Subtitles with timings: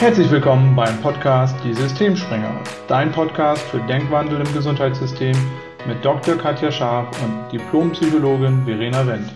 [0.00, 5.36] Herzlich willkommen beim Podcast Die Systemspringer, dein Podcast für Denkwandel im Gesundheitssystem
[5.88, 6.36] mit Dr.
[6.36, 9.34] Katja Scharf und Diplompsychologin Verena Wendt.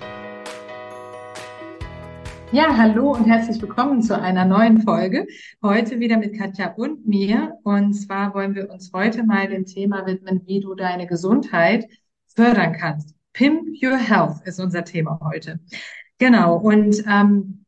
[2.52, 5.26] Ja, hallo und herzlich willkommen zu einer neuen Folge.
[5.64, 7.58] Heute wieder mit Katja und mir.
[7.64, 11.88] Und zwar wollen wir uns heute mal dem Thema widmen, wie du deine Gesundheit
[12.36, 13.16] fördern kannst.
[13.32, 15.58] Pimp Your Health ist unser Thema heute.
[16.18, 16.54] Genau.
[16.56, 17.64] Und ähm,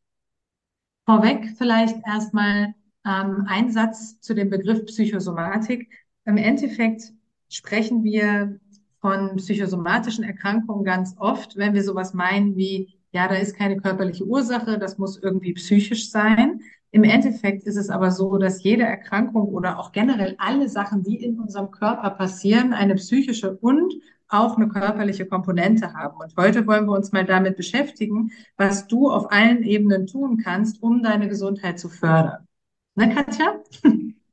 [1.07, 2.73] vorweg vielleicht erstmal
[3.07, 5.89] ähm, ein Satz zu dem Begriff Psychosomatik.
[6.25, 7.13] Im Endeffekt
[7.49, 8.59] sprechen wir
[9.01, 14.25] von psychosomatischen Erkrankungen ganz oft, wenn wir sowas meinen wie, ja, da ist keine körperliche
[14.25, 16.61] Ursache, das muss irgendwie psychisch sein.
[16.91, 21.23] Im Endeffekt ist es aber so, dass jede Erkrankung oder auch generell alle Sachen, die
[21.23, 23.93] in unserem Körper passieren, eine psychische und
[24.29, 26.19] auch eine körperliche Komponente haben.
[26.21, 30.83] Und heute wollen wir uns mal damit beschäftigen, was du auf allen Ebenen tun kannst,
[30.83, 32.47] um deine Gesundheit zu fördern.
[32.95, 33.61] Ne, Katja?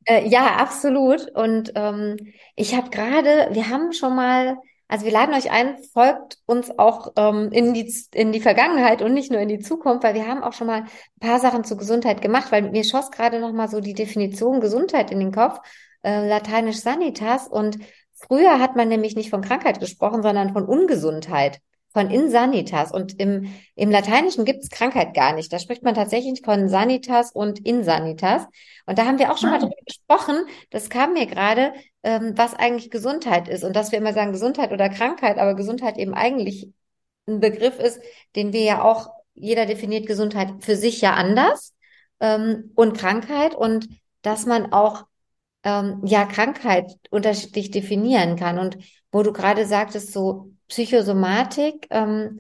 [0.06, 1.30] Äh, ja, absolut.
[1.36, 2.18] Und ähm,
[2.56, 7.14] ich habe gerade, wir haben schon mal, also wir laden euch ein, folgt uns auch
[7.18, 10.44] ähm, in, die, in die Vergangenheit und nicht nur in die Zukunft, weil wir haben
[10.44, 10.88] auch schon mal ein
[11.20, 15.12] paar Sachen zur Gesundheit gemacht, weil mir schoss gerade noch mal so die Definition Gesundheit
[15.12, 15.60] in den Kopf,
[16.02, 17.48] äh, lateinisch Sanitas.
[17.48, 17.78] Und
[18.14, 21.62] früher hat man nämlich nicht von Krankheit gesprochen, sondern von Ungesundheit
[21.94, 22.92] von Insanitas.
[22.92, 25.52] Und im, im Lateinischen gibt es Krankheit gar nicht.
[25.52, 28.48] Da spricht man tatsächlich von Sanitas und Insanitas.
[28.86, 29.54] Und da haben wir auch schon ah.
[29.54, 30.46] mal drüber gesprochen.
[30.70, 33.64] Das kam mir gerade, ähm, was eigentlich Gesundheit ist.
[33.64, 36.70] Und dass wir immer sagen Gesundheit oder Krankheit, aber Gesundheit eben eigentlich
[37.28, 38.02] ein Begriff ist,
[38.36, 41.74] den wir ja auch, jeder definiert Gesundheit für sich ja anders
[42.20, 43.54] ähm, und Krankheit.
[43.56, 43.88] Und
[44.22, 45.06] dass man auch
[45.64, 48.60] ähm, ja Krankheit unterschiedlich definieren kann.
[48.60, 48.78] Und
[49.12, 52.40] wo du gerade sagtest, so Psychosomatik, ähm,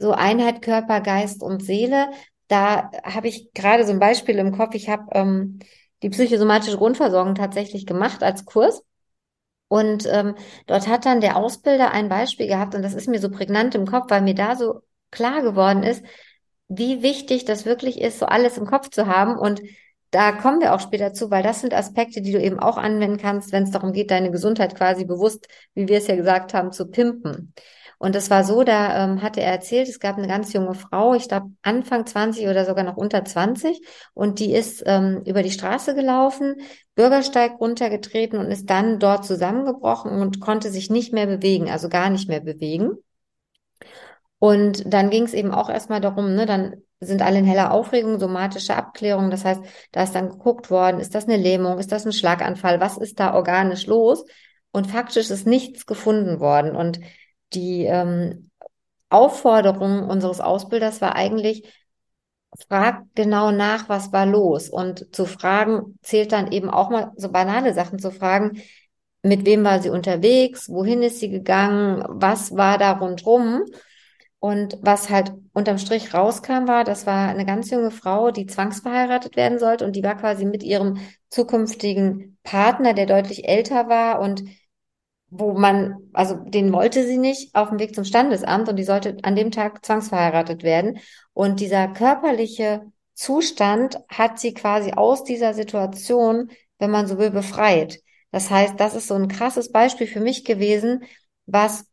[0.00, 2.10] so Einheit Körper, Geist und Seele.
[2.48, 4.74] Da habe ich gerade so ein Beispiel im Kopf.
[4.74, 5.60] Ich habe ähm,
[6.02, 8.82] die psychosomatische Grundversorgung tatsächlich gemacht als Kurs.
[9.68, 10.34] Und ähm,
[10.66, 13.86] dort hat dann der Ausbilder ein Beispiel gehabt, und das ist mir so prägnant im
[13.86, 14.80] Kopf, weil mir da so
[15.12, 16.02] klar geworden ist,
[16.66, 19.38] wie wichtig das wirklich ist, so alles im Kopf zu haben.
[19.38, 19.62] Und
[20.10, 23.18] da kommen wir auch später zu, weil das sind Aspekte, die du eben auch anwenden
[23.18, 26.72] kannst, wenn es darum geht, deine Gesundheit quasi bewusst, wie wir es ja gesagt haben,
[26.72, 27.52] zu pimpen.
[27.98, 31.14] Und das war so, da ähm, hatte er erzählt, es gab eine ganz junge Frau,
[31.14, 33.80] ich glaube Anfang 20 oder sogar noch unter 20,
[34.14, 36.56] und die ist ähm, über die Straße gelaufen,
[36.94, 42.08] Bürgersteig runtergetreten und ist dann dort zusammengebrochen und konnte sich nicht mehr bewegen, also gar
[42.08, 42.92] nicht mehr bewegen.
[44.38, 48.18] Und dann ging es eben auch erstmal darum, ne, dann sind alle in heller Aufregung,
[48.18, 49.30] somatische Abklärung.
[49.30, 52.80] Das heißt, da ist dann geguckt worden, ist das eine Lähmung, ist das ein Schlaganfall,
[52.80, 54.24] was ist da organisch los?
[54.72, 56.74] Und faktisch ist nichts gefunden worden.
[56.74, 57.00] Und
[57.54, 58.50] die ähm,
[59.10, 61.72] Aufforderung unseres Ausbilders war eigentlich,
[62.68, 64.68] frag genau nach, was war los.
[64.68, 68.62] Und zu fragen zählt dann eben auch mal so banale Sachen zu fragen.
[69.22, 70.68] Mit wem war sie unterwegs?
[70.68, 72.04] Wohin ist sie gegangen?
[72.08, 73.64] Was war da rundrum?
[74.40, 79.34] Und was halt unterm Strich rauskam, war, das war eine ganz junge Frau, die zwangsverheiratet
[79.36, 84.44] werden sollte und die war quasi mit ihrem zukünftigen Partner, der deutlich älter war und
[85.30, 89.18] wo man, also den wollte sie nicht, auf dem Weg zum Standesamt und die sollte
[89.22, 91.00] an dem Tag zwangsverheiratet werden.
[91.34, 92.82] Und dieser körperliche
[93.14, 98.00] Zustand hat sie quasi aus dieser Situation, wenn man so will, befreit.
[98.30, 101.02] Das heißt, das ist so ein krasses Beispiel für mich gewesen,
[101.46, 101.84] was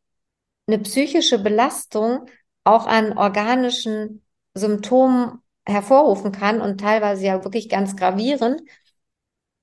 [0.68, 2.28] eine psychische Belastung
[2.64, 8.62] auch an organischen Symptomen hervorrufen kann und teilweise ja wirklich ganz gravierend.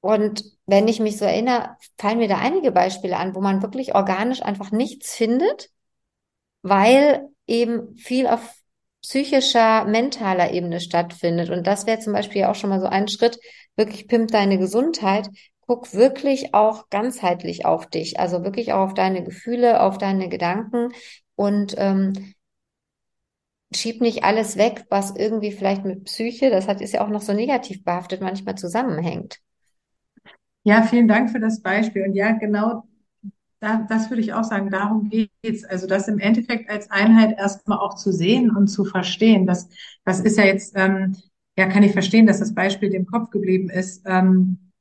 [0.01, 3.95] Und wenn ich mich so erinnere, fallen mir da einige Beispiele an, wo man wirklich
[3.95, 5.71] organisch einfach nichts findet,
[6.63, 8.55] weil eben viel auf
[9.03, 11.51] psychischer, mentaler Ebene stattfindet.
[11.51, 13.39] Und das wäre zum Beispiel auch schon mal so ein Schritt,
[13.77, 15.29] wirklich pimpt deine Gesundheit,
[15.67, 20.93] guck wirklich auch ganzheitlich auf dich, also wirklich auch auf deine Gefühle, auf deine Gedanken
[21.37, 22.35] und ähm,
[23.75, 27.23] schieb nicht alles weg, was irgendwie vielleicht mit Psyche, das hat ist ja auch noch
[27.23, 29.39] so negativ behaftet, manchmal zusammenhängt.
[30.65, 32.05] Ja, vielen Dank für das Beispiel.
[32.05, 32.85] Und ja, genau
[33.63, 35.65] da, das würde ich auch sagen, darum geht's.
[35.65, 39.47] Also das im Endeffekt als Einheit erstmal auch zu sehen und zu verstehen.
[39.47, 39.69] Das,
[40.05, 41.17] das ist ja jetzt, ähm,
[41.57, 44.03] ja, kann ich verstehen, dass das Beispiel dem Kopf geblieben ist.
[44.05, 44.72] Ähm,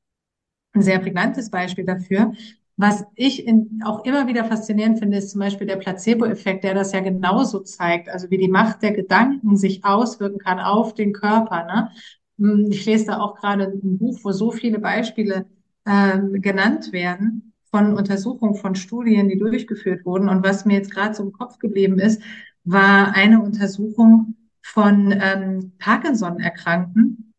[0.74, 2.34] ein sehr prägnantes Beispiel dafür.
[2.78, 6.94] Was ich in, auch immer wieder faszinierend finde, ist zum Beispiel der Placebo-Effekt, der das
[6.94, 11.66] ja genauso zeigt, also wie die Macht der Gedanken sich auswirken kann auf den Körper.
[11.66, 11.92] Ne?
[12.40, 15.46] Hm, ich lese da auch gerade ein Buch, wo so viele Beispiele
[15.86, 20.30] ähm, genannt werden von Untersuchungen, von Studien, die durchgeführt wurden.
[20.30, 22.22] Und was mir jetzt gerade so im Kopf geblieben ist,
[22.64, 27.31] war eine Untersuchung von ähm, Parkinson-Erkrankten,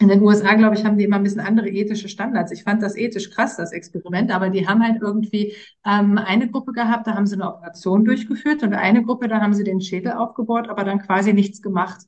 [0.00, 2.50] in den USA, glaube ich, haben die immer ein bisschen andere ethische Standards.
[2.52, 5.54] Ich fand das ethisch krass, das Experiment, aber die haben halt irgendwie
[5.84, 9.52] ähm, eine Gruppe gehabt, da haben sie eine Operation durchgeführt und eine Gruppe, da haben
[9.52, 12.06] sie den Schädel aufgebohrt, aber dann quasi nichts gemacht.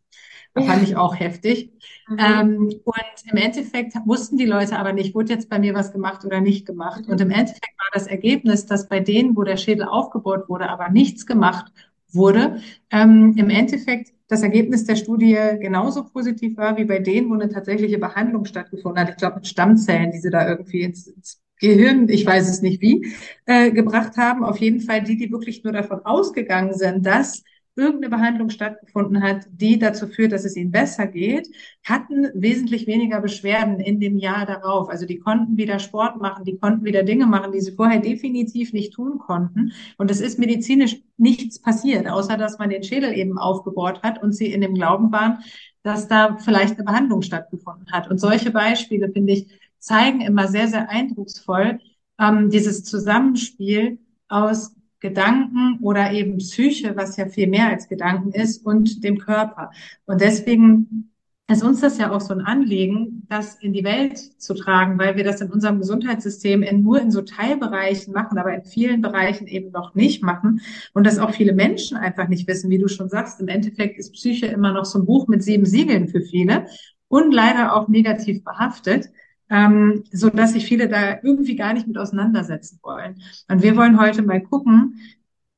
[0.54, 1.72] Das fand ich auch heftig.
[2.08, 2.18] Mhm.
[2.18, 6.24] Ähm, und im Endeffekt wussten die Leute aber nicht, wurde jetzt bei mir was gemacht
[6.24, 7.06] oder nicht gemacht.
[7.08, 10.90] Und im Endeffekt war das Ergebnis, dass bei denen, wo der Schädel aufgebohrt wurde, aber
[10.90, 11.72] nichts gemacht
[12.10, 12.60] wurde,
[12.90, 17.50] ähm, im Endeffekt das Ergebnis der Studie genauso positiv war wie bei denen, wo eine
[17.50, 19.10] tatsächliche Behandlung stattgefunden hat.
[19.10, 22.80] Ich glaube, mit Stammzellen, die sie da irgendwie ins, ins Gehirn, ich weiß es nicht
[22.80, 23.06] wie,
[23.44, 24.42] äh, gebracht haben.
[24.42, 27.44] Auf jeden Fall die, die wirklich nur davon ausgegangen sind, dass
[27.74, 31.48] irgendeine Behandlung stattgefunden hat, die dazu führt, dass es ihnen besser geht,
[31.82, 34.90] hatten wesentlich weniger Beschwerden in dem Jahr darauf.
[34.90, 38.72] Also die konnten wieder Sport machen, die konnten wieder Dinge machen, die sie vorher definitiv
[38.72, 39.72] nicht tun konnten.
[39.96, 44.32] Und es ist medizinisch nichts passiert, außer dass man den Schädel eben aufgebohrt hat und
[44.32, 45.38] sie in dem Glauben waren,
[45.82, 48.10] dass da vielleicht eine Behandlung stattgefunden hat.
[48.10, 49.48] Und solche Beispiele, finde ich,
[49.78, 51.80] zeigen immer sehr, sehr eindrucksvoll
[52.20, 53.98] ähm, dieses Zusammenspiel
[54.28, 59.72] aus Gedanken oder eben Psyche, was ja viel mehr als Gedanken ist, und dem Körper.
[60.06, 61.10] Und deswegen
[61.48, 65.16] ist uns das ja auch so ein Anliegen, das in die Welt zu tragen, weil
[65.16, 69.46] wir das in unserem Gesundheitssystem in, nur in so Teilbereichen machen, aber in vielen Bereichen
[69.48, 70.60] eben noch nicht machen.
[70.94, 74.12] Und dass auch viele Menschen einfach nicht wissen, wie du schon sagst, im Endeffekt ist
[74.12, 76.66] Psyche immer noch so ein Buch mit sieben Siegeln für viele
[77.08, 79.10] und leider auch negativ behaftet
[79.52, 83.22] ähm, so dass sich viele da irgendwie gar nicht mit auseinandersetzen wollen.
[83.48, 84.98] Und wir wollen heute mal gucken,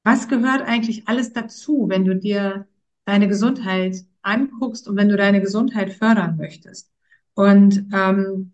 [0.03, 2.67] was gehört eigentlich alles dazu, wenn du dir
[3.05, 6.91] deine Gesundheit anguckst und wenn du deine Gesundheit fördern möchtest.
[7.35, 8.53] Und ähm,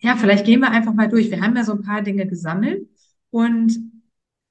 [0.00, 1.30] ja, vielleicht gehen wir einfach mal durch.
[1.30, 2.88] Wir haben ja so ein paar Dinge gesammelt
[3.30, 3.78] und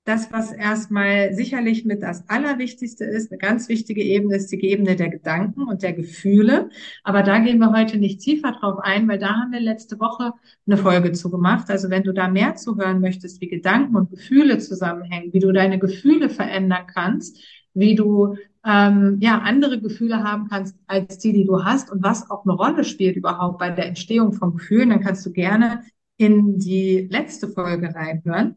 [0.07, 4.95] das, was erstmal sicherlich mit das Allerwichtigste ist, eine ganz wichtige Ebene ist die Ebene
[4.95, 6.69] der Gedanken und der Gefühle.
[7.03, 10.31] Aber da gehen wir heute nicht tiefer drauf ein, weil da haben wir letzte Woche
[10.65, 11.69] eine Folge zu gemacht.
[11.69, 15.51] Also wenn du da mehr zu hören möchtest, wie Gedanken und Gefühle zusammenhängen, wie du
[15.51, 17.43] deine Gefühle verändern kannst,
[17.73, 22.31] wie du ähm, ja andere Gefühle haben kannst als die, die du hast und was
[22.31, 25.81] auch eine Rolle spielt überhaupt bei der Entstehung von Gefühlen, dann kannst du gerne
[26.15, 28.55] in die letzte Folge reinhören.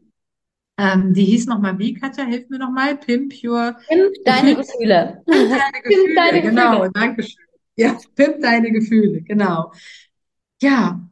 [0.81, 2.25] Ähm, die hieß nochmal wie, Katja?
[2.25, 2.97] Hilf mir nochmal.
[2.97, 3.77] Pimp Your...
[3.87, 5.21] Pimp deine Gefühle.
[5.27, 6.71] Pimp deine Gefühle, Pimp deine genau.
[6.71, 6.91] Gefühle.
[6.91, 7.45] Danke schön.
[7.75, 9.71] Ja, Pimp deine Gefühle, genau.
[10.59, 11.07] Ja,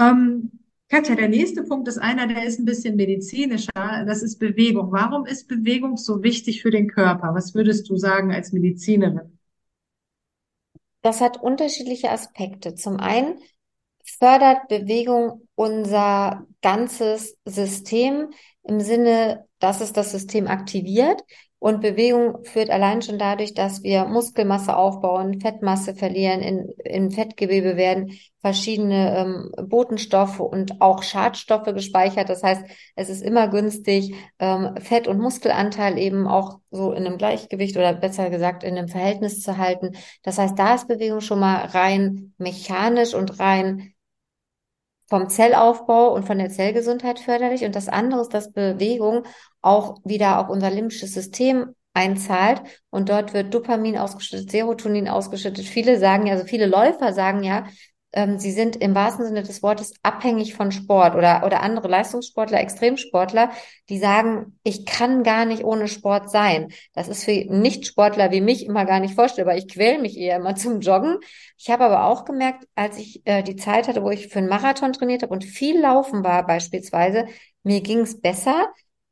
[0.00, 0.50] ähm,
[0.88, 4.04] Katja, der nächste Punkt ist einer, der ist ein bisschen medizinischer.
[4.06, 4.92] Das ist Bewegung.
[4.92, 7.34] Warum ist Bewegung so wichtig für den Körper?
[7.34, 9.38] Was würdest du sagen als Medizinerin?
[11.02, 12.74] Das hat unterschiedliche Aspekte.
[12.76, 13.38] Zum einen
[14.04, 18.30] fördert Bewegung unser ganzes System
[18.64, 21.22] im Sinne, dass es das System aktiviert.
[21.58, 27.76] Und Bewegung führt allein schon dadurch, dass wir Muskelmasse aufbauen, Fettmasse verlieren, in, in Fettgewebe
[27.76, 32.28] werden verschiedene ähm, Botenstoffe und auch Schadstoffe gespeichert.
[32.28, 32.64] Das heißt,
[32.96, 37.94] es ist immer günstig, ähm, Fett- und Muskelanteil eben auch so in einem Gleichgewicht oder
[37.94, 39.92] besser gesagt in einem Verhältnis zu halten.
[40.24, 43.94] Das heißt, da ist Bewegung schon mal rein mechanisch und rein
[45.12, 47.66] vom Zellaufbau und von der Zellgesundheit förderlich.
[47.66, 49.24] Und das andere ist, dass Bewegung
[49.60, 55.66] auch wieder auf unser limbisches System einzahlt und dort wird Dopamin ausgeschüttet, Serotonin ausgeschüttet.
[55.66, 57.66] Viele sagen ja, also viele Läufer sagen ja,
[58.12, 62.60] ähm, sie sind im wahrsten Sinne des Wortes abhängig von Sport oder, oder andere Leistungssportler,
[62.60, 63.50] Extremsportler,
[63.88, 66.72] die sagen, ich kann gar nicht ohne Sport sein.
[66.92, 69.56] Das ist für Nichtsportler wie mich immer gar nicht vorstellbar.
[69.56, 71.18] Ich quäle mich eher immer zum Joggen.
[71.58, 74.48] Ich habe aber auch gemerkt, als ich äh, die Zeit hatte, wo ich für einen
[74.48, 77.26] Marathon trainiert habe und viel laufen war beispielsweise,
[77.62, 78.68] mir ging es besser.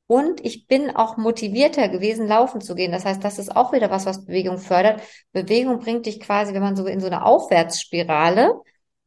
[0.07, 2.91] Und ich bin auch motivierter gewesen, laufen zu gehen.
[2.91, 5.01] Das heißt, das ist auch wieder was, was Bewegung fördert.
[5.33, 8.61] Bewegung bringt dich quasi, wenn man so in so eine Aufwärtsspirale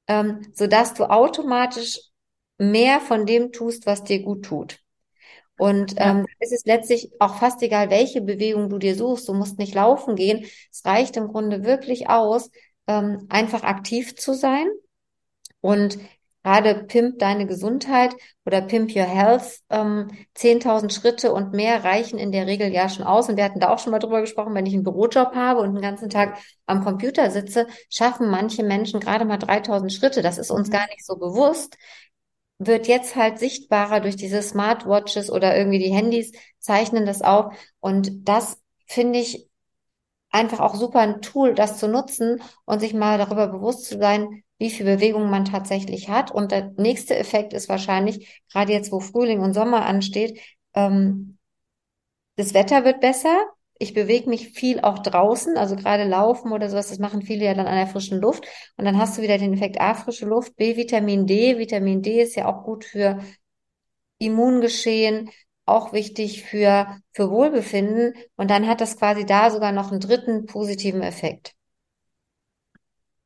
[0.07, 2.00] ähm, sodass du automatisch
[2.57, 4.79] mehr von dem tust, was dir gut tut.
[5.57, 9.27] Und ähm, es ist letztlich auch fast egal, welche Bewegung du dir suchst.
[9.27, 10.45] Du musst nicht laufen gehen.
[10.72, 12.50] Es reicht im Grunde wirklich aus,
[12.88, 14.67] ähm, einfach aktiv zu sein
[15.62, 15.98] und
[16.44, 18.14] Gerade Pimp deine Gesundheit
[18.46, 23.06] oder Pimp Your Health, ähm, 10.000 Schritte und mehr reichen in der Regel ja schon
[23.06, 23.30] aus.
[23.30, 25.74] Und wir hatten da auch schon mal drüber gesprochen, wenn ich einen Bürojob habe und
[25.74, 30.22] den ganzen Tag am Computer sitze, schaffen manche Menschen gerade mal 3.000 Schritte.
[30.22, 30.74] Das ist uns mhm.
[30.74, 31.78] gar nicht so bewusst.
[32.60, 37.56] Wird jetzt halt sichtbarer durch diese Smartwatches oder irgendwie die Handys zeichnen das auf.
[37.80, 39.50] Und das finde ich
[40.34, 44.44] einfach auch super ein Tool, das zu nutzen und sich mal darüber bewusst zu sein,
[44.58, 46.32] wie viel Bewegung man tatsächlich hat.
[46.32, 50.40] Und der nächste Effekt ist wahrscheinlich, gerade jetzt, wo Frühling und Sommer ansteht,
[50.74, 51.38] ähm,
[52.36, 53.36] das Wetter wird besser.
[53.80, 57.54] ich bewege mich viel auch draußen, also gerade Laufen oder sowas, das machen viele ja
[57.54, 58.46] dann an der frischen Luft.
[58.78, 61.58] Und dann hast du wieder den Effekt A, frische Luft, B, Vitamin D.
[61.58, 63.20] Vitamin D ist ja auch gut für
[64.20, 65.30] Immungeschehen,
[65.65, 68.13] auch wichtig für, für Wohlbefinden.
[68.36, 71.55] Und dann hat das quasi da sogar noch einen dritten positiven Effekt.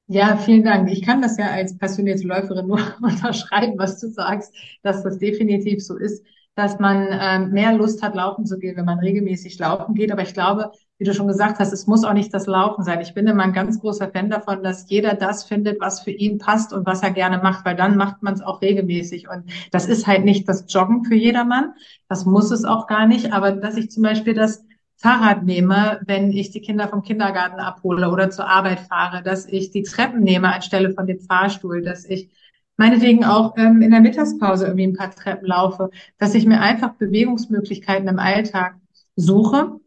[0.10, 0.90] Ja, vielen Dank.
[0.92, 5.84] Ich kann das ja als passionierte Läuferin nur unterschreiben, was du sagst, dass das definitiv
[5.86, 6.26] so ist,
[6.56, 10.12] dass man ähm, mehr Lust hat, laufen zu gehen, wenn man regelmäßig laufen geht.
[10.12, 13.02] Aber ich glaube, wie du schon gesagt hast, es muss auch nicht das Laufen sein.
[13.02, 16.40] Ich bin immer ein ganz großer Fan davon, dass jeder das findet, was für ihn
[16.40, 19.30] passt und was er gerne macht, weil dann macht man es auch regelmäßig.
[19.30, 21.74] Und das ist halt nicht das Joggen für jedermann.
[22.10, 23.32] Das muss es auch gar nicht.
[23.32, 28.10] Aber dass ich zum Beispiel das Fahrrad nehme, wenn ich die Kinder vom Kindergarten abhole
[28.10, 32.32] oder zur Arbeit fahre, dass ich die Treppen nehme anstelle von dem Fahrstuhl, dass ich
[32.76, 36.96] meinetwegen auch ähm, in der Mittagspause irgendwie ein paar Treppen laufe, dass ich mir einfach
[36.96, 38.78] Bewegungsmöglichkeiten im Alltag
[39.16, 39.80] suche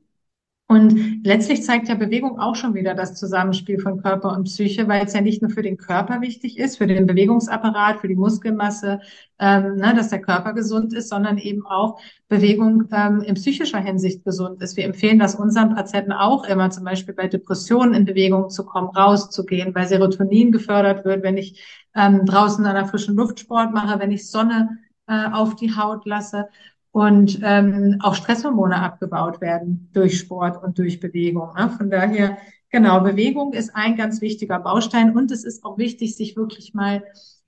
[0.71, 5.05] und letztlich zeigt ja Bewegung auch schon wieder das Zusammenspiel von Körper und Psyche, weil
[5.05, 9.01] es ja nicht nur für den Körper wichtig ist, für den Bewegungsapparat, für die Muskelmasse,
[9.41, 11.99] ähm, ne, dass der Körper gesund ist, sondern eben auch
[12.29, 14.77] Bewegung ähm, in psychischer Hinsicht gesund ist.
[14.77, 18.91] Wir empfehlen das unseren Patienten auch immer, zum Beispiel bei Depressionen in Bewegung zu kommen,
[18.91, 21.61] rauszugehen, weil Serotonin gefördert wird, wenn ich
[21.97, 26.07] ähm, draußen an der frischen Luft Sport mache, wenn ich Sonne äh, auf die Haut
[26.07, 26.47] lasse
[26.93, 31.51] und ähm, auch Stresshormone abgebaut werden durch Sport und durch Bewegung.
[31.57, 31.71] Ne?
[31.77, 32.39] Von daher,
[32.71, 37.03] genau, Bewegung ist ein ganz wichtiger Baustein und es ist auch wichtig, sich wirklich mal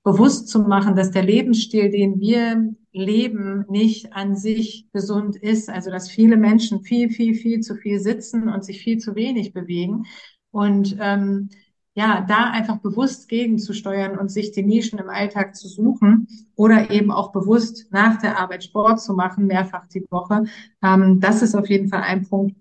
[0.04, 5.70] bewusst zu machen, dass der Lebensstil, den wir leben, nicht an sich gesund ist.
[5.70, 9.52] Also dass viele Menschen viel, viel, viel zu viel sitzen und sich viel zu wenig
[9.52, 10.04] bewegen.
[10.50, 11.49] Und ähm,
[11.94, 17.11] ja, da einfach bewusst gegenzusteuern und sich die Nischen im Alltag zu suchen oder eben
[17.11, 20.44] auch bewusst nach der Arbeit Sport zu machen, mehrfach die Woche.
[20.82, 22.56] Ähm, das ist auf jeden Fall ein Punkt,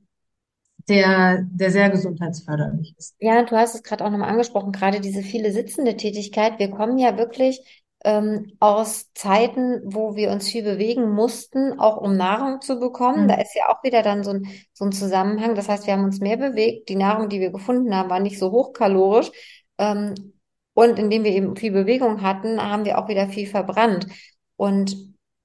[0.89, 3.15] der, der sehr gesundheitsförderlich ist.
[3.19, 6.59] Ja, du hast es gerade auch nochmal angesprochen, gerade diese viele sitzende Tätigkeit.
[6.59, 12.17] Wir kommen ja wirklich ähm, aus Zeiten, wo wir uns viel bewegen mussten, auch um
[12.17, 13.23] Nahrung zu bekommen.
[13.23, 13.27] Mhm.
[13.27, 15.55] Da ist ja auch wieder dann so ein, so ein Zusammenhang.
[15.55, 16.89] Das heißt, wir haben uns mehr bewegt.
[16.89, 19.31] Die Nahrung, die wir gefunden haben, war nicht so hochkalorisch.
[19.77, 20.33] Ähm,
[20.73, 24.07] und indem wir eben viel Bewegung hatten, haben wir auch wieder viel verbrannt.
[24.55, 24.95] Und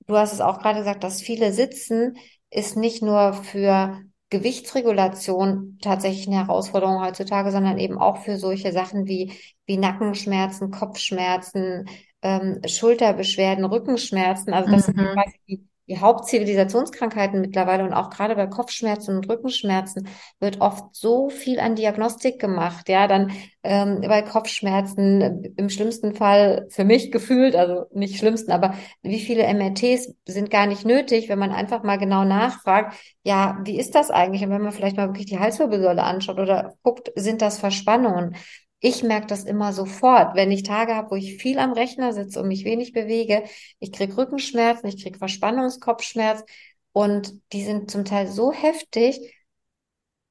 [0.06, 2.16] du hast es auch gerade gesagt, dass viele sitzen,
[2.50, 9.06] ist nicht nur für Gewichtsregulation tatsächlich eine Herausforderung heutzutage, sondern eben auch für solche Sachen
[9.06, 9.32] wie,
[9.66, 11.88] wie Nackenschmerzen, Kopfschmerzen,
[12.22, 14.52] ähm, Schulterbeschwerden, Rückenschmerzen.
[14.52, 14.92] Also das mhm.
[14.92, 20.08] sind quasi die, die Hauptzivilisationskrankheiten mittlerweile und auch gerade bei Kopfschmerzen und Rückenschmerzen
[20.40, 22.88] wird oft so viel an Diagnostik gemacht.
[22.88, 23.30] Ja, dann
[23.62, 29.44] ähm, bei Kopfschmerzen im schlimmsten Fall für mich gefühlt, also nicht schlimmsten, aber wie viele
[29.44, 34.10] MRTs sind gar nicht nötig, wenn man einfach mal genau nachfragt, ja, wie ist das
[34.10, 34.42] eigentlich?
[34.42, 38.34] Und wenn man vielleicht mal wirklich die Halswirbelsäule anschaut oder guckt, sind das Verspannungen?
[38.80, 42.40] Ich merke das immer sofort, wenn ich Tage habe, wo ich viel am Rechner sitze
[42.40, 43.44] und mich wenig bewege.
[43.78, 46.44] Ich kriege Rückenschmerzen, ich kriege Verspannungskopfschmerz
[46.92, 49.18] und die sind zum Teil so heftig.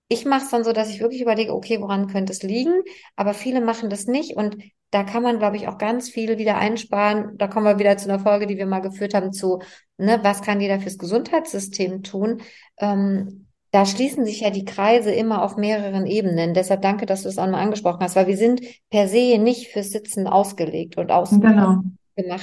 [0.08, 2.84] Ich mache es dann so, dass ich wirklich überlege, okay, woran könnte es liegen?
[3.16, 4.58] Aber viele machen das nicht und
[4.92, 7.38] da kann man, glaube ich, auch ganz viel wieder einsparen.
[7.38, 9.60] Da kommen wir wieder zu einer Folge, die wir mal geführt haben, zu,
[9.98, 12.42] ne, was kann jeder fürs Gesundheitssystem tun?
[12.78, 13.45] Ähm,
[13.76, 16.54] da schließen sich ja die Kreise immer auf mehreren Ebenen.
[16.54, 19.68] Deshalb danke, dass du es auch mal angesprochen hast, weil wir sind per se nicht
[19.68, 21.84] fürs Sitzen ausgelegt und ausgemacht.
[22.16, 22.40] Genau.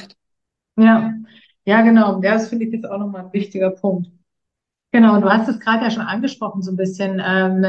[0.76, 1.14] Ja,
[1.64, 2.20] ja, genau.
[2.20, 4.10] Das finde ich jetzt auch nochmal ein wichtiger Punkt.
[4.90, 7.64] Genau, du hast es gerade ja schon angesprochen, so ein bisschen ähm,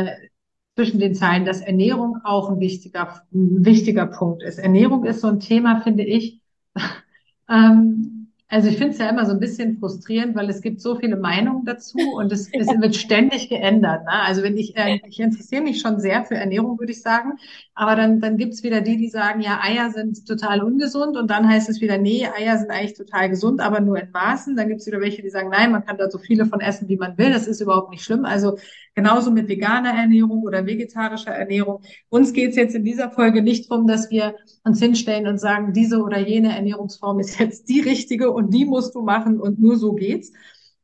[0.75, 4.59] zwischen den Zeilen, dass Ernährung auch ein wichtiger, ein wichtiger Punkt ist.
[4.59, 6.41] Ernährung ist so ein Thema, finde ich,
[7.49, 8.12] ähm,
[8.49, 11.17] also ich finde es ja immer so ein bisschen frustrierend, weil es gibt so viele
[11.17, 14.05] Meinungen dazu und es, es wird ständig geändert.
[14.05, 14.11] Ne?
[14.11, 17.33] Also wenn ich, äh, ich interessiere mich schon sehr für Ernährung, würde ich sagen,
[17.73, 21.47] aber dann, dann gibt's wieder die, die sagen, ja, Eier sind total ungesund und dann
[21.49, 24.55] heißt es wieder, nee, Eier sind eigentlich total gesund, aber nur in Maßen.
[24.55, 26.97] Dann gibt's wieder welche, die sagen, nein, man kann da so viele von essen, wie
[26.97, 28.25] man will, das ist überhaupt nicht schlimm.
[28.25, 28.57] Also
[28.95, 31.81] genauso mit veganer Ernährung oder vegetarischer Ernährung.
[32.09, 36.01] Uns geht's jetzt in dieser Folge nicht darum, dass wir uns hinstellen und sagen, diese
[36.01, 39.93] oder jene Ernährungsform ist jetzt die richtige und die musst du machen und nur so
[39.93, 40.31] geht's.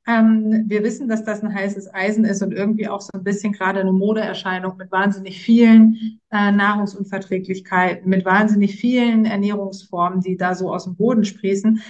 [0.08, 3.54] Ähm, wir wissen, dass das ein heißes Eisen ist und irgendwie auch so ein bisschen
[3.54, 10.74] gerade eine Modeerscheinung mit wahnsinnig vielen äh, Nahrungsunverträglichkeiten, mit wahnsinnig vielen Ernährungsformen, die da so
[10.74, 11.82] aus dem Boden sprießen.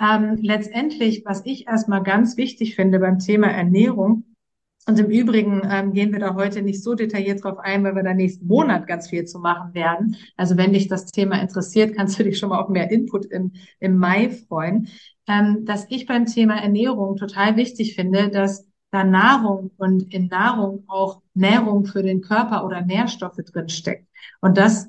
[0.00, 4.24] Ähm, letztendlich, was ich erstmal ganz wichtig finde beim Thema Ernährung,
[4.88, 8.02] und im Übrigen ähm, gehen wir da heute nicht so detailliert drauf ein, weil wir
[8.02, 10.16] da nächsten Monat ganz viel zu machen werden.
[10.36, 13.52] Also wenn dich das Thema interessiert, kannst du dich schon mal auf mehr Input im,
[13.80, 14.88] im Mai freuen.
[15.26, 20.84] Ähm, dass ich beim Thema Ernährung total wichtig finde, dass da Nahrung und in Nahrung
[20.88, 24.08] auch Nährung für den Körper oder Nährstoffe drin steckt.
[24.40, 24.88] Und das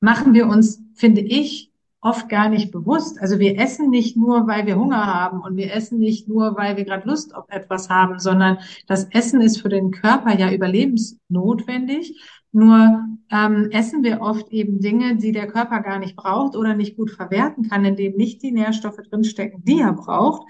[0.00, 1.69] machen wir uns, finde ich,
[2.02, 3.20] oft gar nicht bewusst.
[3.20, 6.76] Also wir essen nicht nur, weil wir Hunger haben und wir essen nicht nur, weil
[6.76, 12.18] wir gerade Lust auf etwas haben, sondern das Essen ist für den Körper ja überlebensnotwendig.
[12.52, 16.96] Nur ähm, essen wir oft eben Dinge, die der Körper gar nicht braucht oder nicht
[16.96, 20.48] gut verwerten kann, indem nicht die Nährstoffe drinstecken, die er braucht.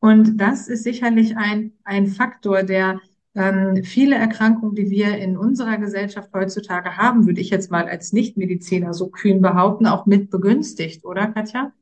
[0.00, 3.00] Und das ist sicherlich ein, ein Faktor, der
[3.34, 8.12] ähm, viele Erkrankungen, die wir in unserer Gesellschaft heutzutage haben, würde ich jetzt mal als
[8.12, 11.72] Nichtmediziner so kühn behaupten, auch mit begünstigt, oder Katja?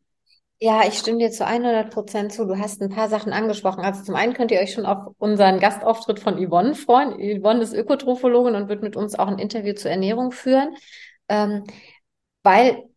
[0.60, 2.44] Ja, ich stimme dir zu 100 Prozent zu.
[2.44, 3.84] Du hast ein paar Sachen angesprochen.
[3.84, 7.12] Also zum einen könnt ihr euch schon auf unseren Gastauftritt von Yvonne freuen.
[7.12, 10.74] Yvonne ist Ökotrophologin und wird mit uns auch ein Interview zur Ernährung führen,
[11.28, 11.62] ähm,
[12.42, 12.87] weil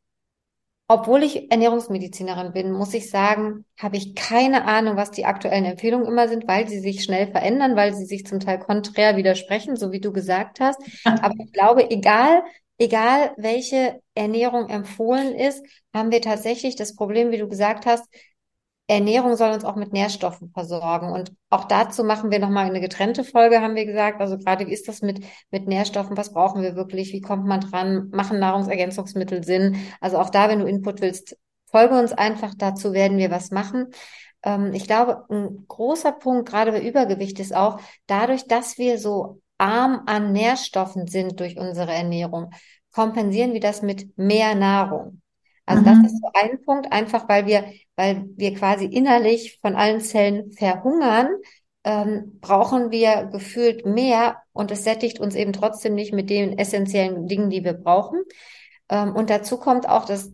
[0.91, 6.05] obwohl ich Ernährungsmedizinerin bin, muss ich sagen, habe ich keine Ahnung, was die aktuellen Empfehlungen
[6.05, 9.91] immer sind, weil sie sich schnell verändern, weil sie sich zum Teil konträr widersprechen, so
[9.91, 10.81] wie du gesagt hast.
[11.05, 12.43] Aber ich glaube, egal,
[12.77, 18.05] egal welche Ernährung empfohlen ist, haben wir tatsächlich das Problem, wie du gesagt hast,
[18.91, 21.13] Ernährung soll uns auch mit Nährstoffen versorgen.
[21.13, 24.19] Und auch dazu machen wir nochmal eine getrennte Folge, haben wir gesagt.
[24.19, 26.17] Also gerade, wie ist das mit, mit Nährstoffen?
[26.17, 27.13] Was brauchen wir wirklich?
[27.13, 28.10] Wie kommt man dran?
[28.12, 29.77] Machen Nahrungsergänzungsmittel Sinn?
[30.01, 32.53] Also auch da, wenn du Input willst, folge uns einfach.
[32.57, 33.88] Dazu werden wir was machen.
[34.43, 39.41] Ähm, ich glaube, ein großer Punkt, gerade bei Übergewicht, ist auch dadurch, dass wir so
[39.57, 42.51] arm an Nährstoffen sind durch unsere Ernährung,
[42.91, 45.21] kompensieren wir das mit mehr Nahrung.
[45.65, 46.06] Also das mhm.
[46.06, 47.65] ist so ein Punkt, einfach weil wir,
[47.96, 51.30] weil wir quasi innerlich von allen Zellen verhungern,
[51.84, 57.27] ähm, brauchen wir gefühlt mehr und es sättigt uns eben trotzdem nicht mit den essentiellen
[57.27, 58.22] Dingen, die wir brauchen.
[58.89, 60.32] Ähm, und dazu kommt auch, das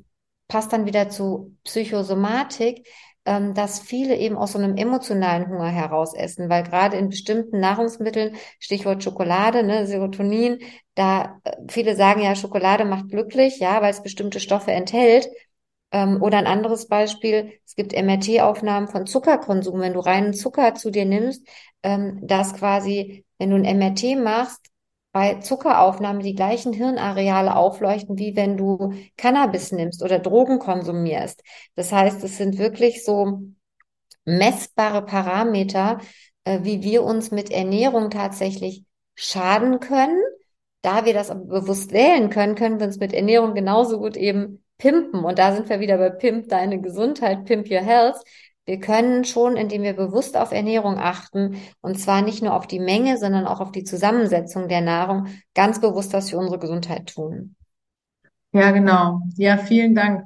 [0.48, 2.88] passt dann wieder zu Psychosomatik,
[3.28, 7.60] ähm, dass viele eben aus so einem emotionalen Hunger heraus essen, weil gerade in bestimmten
[7.60, 10.60] Nahrungsmitteln, Stichwort Schokolade, ne, Serotonin,
[10.96, 15.28] da äh, viele sagen ja, Schokolade macht glücklich, ja, weil es bestimmte Stoffe enthält.
[15.92, 19.80] Ähm, oder ein anderes Beispiel, es gibt MRT-Aufnahmen von Zuckerkonsum.
[19.82, 21.46] Wenn du reinen Zucker zu dir nimmst,
[21.84, 24.68] ähm, dass quasi, wenn du ein MRT machst,
[25.12, 31.42] bei Zuckeraufnahme die gleichen Hirnareale aufleuchten, wie wenn du Cannabis nimmst oder Drogen konsumierst.
[31.76, 33.42] Das heißt, es sind wirklich so
[34.26, 36.00] messbare Parameter,
[36.44, 38.84] äh, wie wir uns mit Ernährung tatsächlich
[39.16, 40.22] schaden können.
[40.82, 45.24] Da wir das bewusst wählen können, können wir uns mit Ernährung genauso gut eben pimpen.
[45.24, 48.18] Und da sind wir wieder bei Pimp deine Gesundheit, Pimp your health.
[48.68, 52.82] Wir können schon, indem wir bewusst auf Ernährung achten, und zwar nicht nur auf die
[52.82, 57.56] Menge, sondern auch auf die Zusammensetzung der Nahrung, ganz bewusst was für unsere Gesundheit tun.
[58.52, 59.22] Ja, genau.
[59.38, 60.26] Ja, vielen Dank.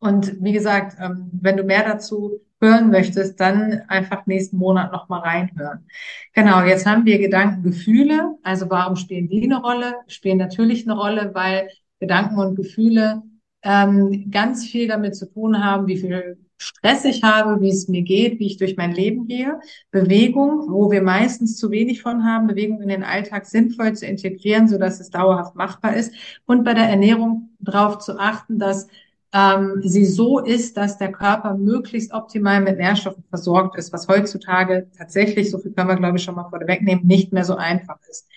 [0.00, 5.20] Und wie gesagt, ähm, wenn du mehr dazu hören möchtest, dann einfach nächsten Monat nochmal
[5.20, 5.86] reinhören.
[6.34, 8.36] Genau, jetzt haben wir Gedanken, Gefühle.
[8.42, 9.94] Also warum spielen die eine Rolle?
[10.08, 13.22] Spielen natürlich eine Rolle, weil Gedanken und Gefühle
[13.62, 18.02] ähm, ganz viel damit zu tun haben, wie viel Stress ich habe, wie es mir
[18.02, 19.58] geht, wie ich durch mein Leben gehe.
[19.90, 24.68] Bewegung, wo wir meistens zu wenig von haben, Bewegung in den Alltag sinnvoll zu integrieren,
[24.68, 26.12] so dass es dauerhaft machbar ist.
[26.44, 28.88] Und bei der Ernährung darauf zu achten, dass
[29.32, 34.88] ähm, sie so ist, dass der Körper möglichst optimal mit Nährstoffen versorgt ist, was heutzutage
[34.98, 38.28] tatsächlich, so viel können wir glaube ich schon mal vorwegnehmen, nicht mehr so einfach ist.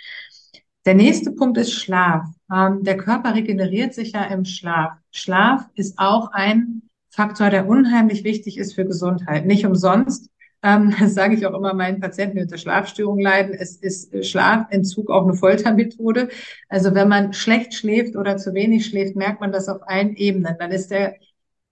[0.85, 2.23] Der nächste Punkt ist Schlaf.
[2.53, 4.93] Ähm, der Körper regeneriert sich ja im Schlaf.
[5.11, 9.45] Schlaf ist auch ein Faktor, der unheimlich wichtig ist für Gesundheit.
[9.45, 10.31] Nicht umsonst,
[10.63, 15.11] ähm, das sage ich auch immer meinen Patienten, die unter Schlafstörungen leiden, es ist Schlafentzug
[15.11, 16.29] auch eine Foltermethode.
[16.69, 20.55] Also wenn man schlecht schläft oder zu wenig schläft, merkt man das auf allen Ebenen.
[20.57, 21.15] Dann ist der,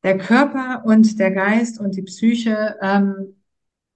[0.04, 3.36] der Körper und der Geist und die Psyche ähm,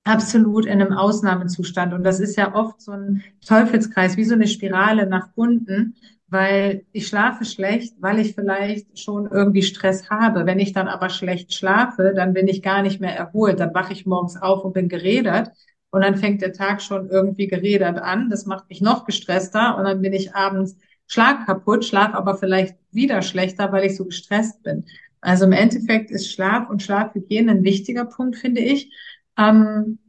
[0.03, 1.93] absolut in einem Ausnahmezustand.
[1.93, 5.95] Und das ist ja oft so ein Teufelskreis, wie so eine Spirale nach unten
[6.28, 10.46] weil ich schlafe schlecht, weil ich vielleicht schon irgendwie Stress habe.
[10.46, 13.60] Wenn ich dann aber schlecht schlafe, dann bin ich gar nicht mehr erholt.
[13.60, 15.52] Dann wache ich morgens auf und bin geredert.
[15.92, 18.30] Und dann fängt der Tag schon irgendwie geredert an.
[18.30, 19.78] Das macht mich noch gestresster.
[19.78, 20.76] Und dann bin ich abends
[21.08, 24.86] schlag kaputt, schlaf aber vielleicht wieder schlechter, weil ich so gestresst bin.
[25.22, 28.92] Also im Endeffekt ist Schlaf und Schlafhygiene ein wichtiger Punkt, finde ich.
[29.38, 30.00] Ähm,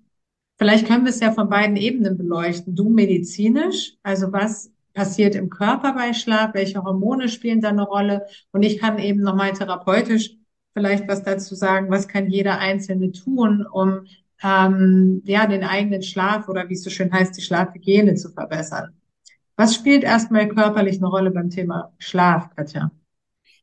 [0.59, 2.75] vielleicht können wir es ja von beiden Ebenen beleuchten.
[2.75, 8.27] Du medizinisch, also was passiert im Körper bei Schlaf, welche Hormone spielen da eine Rolle.
[8.51, 10.35] Und ich kann eben nochmal therapeutisch
[10.73, 14.07] vielleicht was dazu sagen, was kann jeder Einzelne tun, um
[14.43, 18.95] ähm, ja den eigenen Schlaf oder wie es so schön heißt, die Schlafhygiene zu verbessern.
[19.57, 22.91] Was spielt erstmal körperlich eine Rolle beim Thema Schlaf, Katja?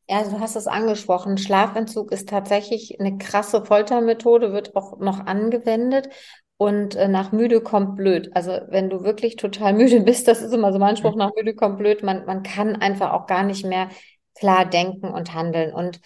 [0.08, 1.38] Ja, du hast es angesprochen.
[1.38, 6.08] Schlafentzug ist tatsächlich eine krasse Foltermethode, wird auch noch angewendet.
[6.56, 8.30] Und äh, nach müde kommt blöd.
[8.34, 11.54] Also wenn du wirklich total müde bist, das ist immer so mein Spruch, nach müde
[11.54, 13.88] kommt blöd, man, man kann einfach auch gar nicht mehr
[14.34, 15.72] klar denken und handeln.
[15.72, 16.00] Und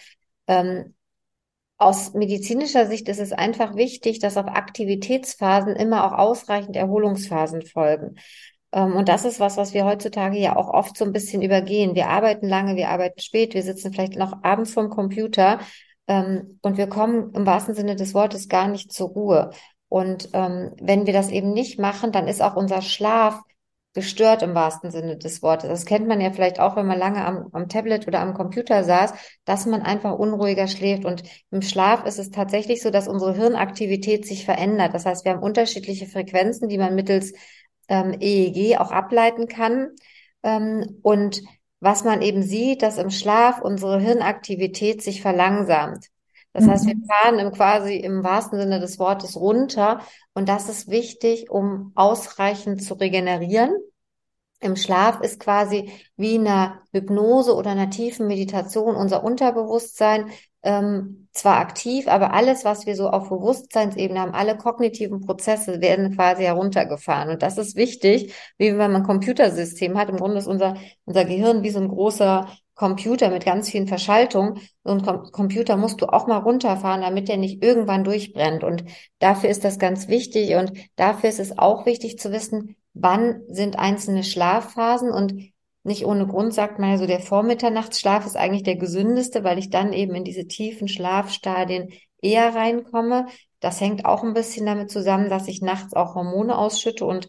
[0.47, 0.95] ähm,
[1.77, 8.15] aus medizinischer Sicht ist es einfach wichtig, dass auf Aktivitätsphasen immer auch ausreichend Erholungsphasen folgen.
[8.71, 11.95] Ähm, und das ist was, was wir heutzutage ja auch oft so ein bisschen übergehen.
[11.95, 15.59] Wir arbeiten lange, wir arbeiten spät, wir sitzen vielleicht noch abends vorm Computer
[16.07, 19.51] ähm, und wir kommen im wahrsten Sinne des Wortes gar nicht zur Ruhe.
[19.89, 23.41] Und ähm, wenn wir das eben nicht machen, dann ist auch unser Schlaf
[23.93, 25.69] gestört im wahrsten Sinne des Wortes.
[25.69, 28.83] Das kennt man ja vielleicht auch, wenn man lange am, am Tablet oder am Computer
[28.83, 29.13] saß,
[29.45, 31.05] dass man einfach unruhiger schläft.
[31.05, 34.93] Und im Schlaf ist es tatsächlich so, dass unsere Hirnaktivität sich verändert.
[34.93, 37.33] Das heißt, wir haben unterschiedliche Frequenzen, die man mittels
[37.87, 39.89] ähm, EEG auch ableiten kann.
[40.43, 41.41] Ähm, und
[41.79, 46.07] was man eben sieht, dass im Schlaf unsere Hirnaktivität sich verlangsamt.
[46.53, 47.05] Das heißt, wir mhm.
[47.05, 50.01] fahren im quasi im wahrsten Sinne des Wortes runter
[50.33, 53.75] und das ist wichtig, um ausreichend zu regenerieren.
[54.61, 60.31] Im Schlaf ist quasi wie in einer Hypnose oder einer tiefen Meditation unser Unterbewusstsein
[60.61, 66.15] ähm, zwar aktiv, aber alles, was wir so auf Bewusstseinsebene haben, alle kognitiven Prozesse werden
[66.15, 67.29] quasi heruntergefahren.
[67.29, 70.09] Und das ist wichtig, wie wenn man ein Computersystem hat.
[70.09, 74.61] Im Grunde ist unser, unser Gehirn wie so ein großer Computer mit ganz vielen Verschaltungen.
[74.85, 78.63] So ein Com Computer musst du auch mal runterfahren, damit der nicht irgendwann durchbrennt.
[78.63, 78.85] Und
[79.19, 80.55] dafür ist das ganz wichtig.
[80.55, 85.51] Und dafür ist es auch wichtig zu wissen, wann sind einzelne Schlafphasen und
[85.83, 89.69] nicht ohne Grund sagt man ja so, der Vormitternachtsschlaf ist eigentlich der gesündeste, weil ich
[89.69, 91.89] dann eben in diese tiefen Schlafstadien
[92.21, 93.27] eher reinkomme.
[93.59, 97.27] Das hängt auch ein bisschen damit zusammen, dass ich nachts auch Hormone ausschütte und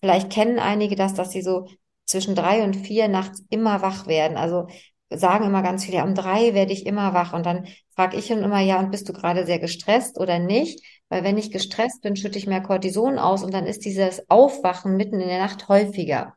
[0.00, 1.66] vielleicht kennen einige das, dass sie so
[2.04, 4.36] zwischen drei und vier nachts immer wach werden.
[4.36, 4.66] Also
[5.10, 7.32] sagen immer ganz viele, um drei werde ich immer wach.
[7.32, 10.84] Und dann frage ich dann immer, ja, und bist du gerade sehr gestresst oder nicht?
[11.08, 14.96] Weil wenn ich gestresst bin, schütte ich mehr Cortison aus und dann ist dieses Aufwachen
[14.96, 16.34] mitten in der Nacht häufiger.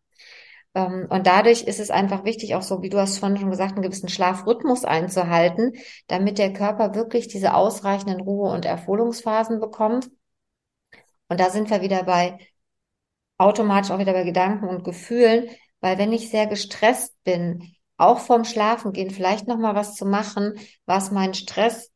[0.75, 3.73] Ähm, und dadurch ist es einfach wichtig, auch so, wie du hast vorhin schon gesagt,
[3.73, 5.73] einen gewissen Schlafrhythmus einzuhalten,
[6.08, 10.10] damit der Körper wirklich diese ausreichenden Ruhe- und Erholungsphasen bekommt.
[11.28, 12.38] Und da sind wir wieder bei,
[13.38, 15.50] automatisch auch wieder bei Gedanken und Gefühlen,
[15.82, 20.54] weil wenn ich sehr gestresst bin, auch vorm Schlafen gehen, vielleicht nochmal was zu machen,
[20.86, 21.91] was mein Stresslevel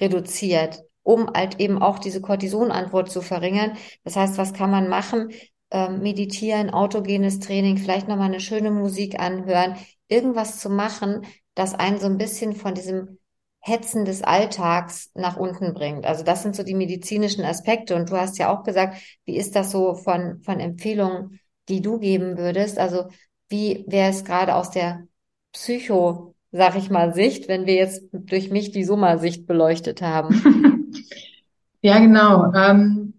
[0.00, 3.76] reduziert, um halt eben auch diese Cortisonantwort zu verringern.
[4.04, 5.30] Das heißt, was kann man machen?
[5.70, 9.76] ähm, meditieren, autogenes Training, vielleicht nochmal eine schöne Musik anhören,
[10.08, 13.18] irgendwas zu machen, das einen so ein bisschen von diesem
[13.60, 16.06] Hetzen des Alltags nach unten bringt.
[16.06, 17.94] Also das sind so die medizinischen Aspekte.
[17.96, 21.98] Und du hast ja auch gesagt, wie ist das so von, von Empfehlungen, die du
[21.98, 22.78] geben würdest?
[22.78, 23.08] Also
[23.48, 25.06] wie wäre es gerade aus der
[25.52, 30.84] Psycho, sag ich mal, Sicht, wenn wir jetzt durch mich die Summa-Sicht beleuchtet haben?
[31.80, 32.52] Ja, genau.
[32.54, 33.14] Ähm,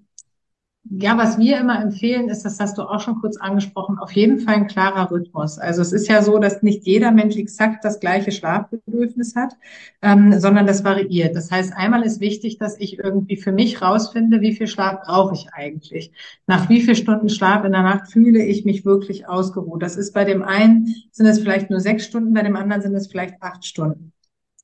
[0.91, 4.39] ja, was wir immer empfehlen, ist, das hast du auch schon kurz angesprochen, auf jeden
[4.39, 5.59] Fall ein klarer Rhythmus.
[5.59, 9.53] Also es ist ja so, dass nicht jeder Mensch exakt das gleiche Schlafbedürfnis hat,
[10.01, 11.35] ähm, sondern das variiert.
[11.35, 15.35] Das heißt, einmal ist wichtig, dass ich irgendwie für mich rausfinde, wie viel Schlaf brauche
[15.35, 16.11] ich eigentlich?
[16.47, 19.83] Nach wie viel Stunden Schlaf in der Nacht fühle ich mich wirklich ausgeruht?
[19.83, 22.95] Das ist bei dem einen sind es vielleicht nur sechs Stunden, bei dem anderen sind
[22.95, 24.11] es vielleicht acht Stunden.